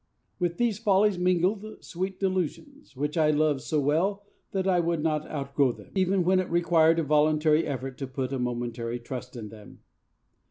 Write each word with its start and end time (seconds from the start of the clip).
With 0.39 0.57
these 0.57 0.79
follies 0.79 1.19
mingled 1.19 1.83
sweet 1.85 2.19
delusions, 2.19 2.95
which 2.95 3.19
I 3.19 3.29
loved 3.29 3.61
so 3.61 3.79
well 3.79 4.23
that 4.51 4.67
I 4.67 4.79
would 4.79 5.03
not 5.03 5.29
outgrow 5.29 5.73
them, 5.73 5.91
even 5.93 6.23
when 6.23 6.39
it 6.39 6.49
required 6.49 6.97
a 6.97 7.03
voluntary 7.03 7.67
effort 7.67 7.99
to 7.99 8.07
put 8.07 8.33
a 8.33 8.39
momentary 8.39 8.97
trust 8.99 9.35
in 9.35 9.49
them.' 9.49 9.81